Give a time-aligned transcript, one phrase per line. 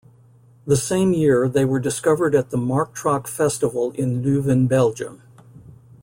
[0.65, 5.21] The same year they were discovered at the Marktrock festival in Leuven, Belgium.